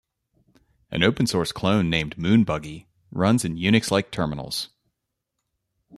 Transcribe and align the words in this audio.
An 0.89 1.03
open-source 1.03 1.51
clone 1.51 1.87
named 1.91 2.17
"moon-buggy" 2.17 2.87
runs 3.11 3.45
in 3.45 3.55
Unix-like 3.57 4.09
terminals. 4.09 4.69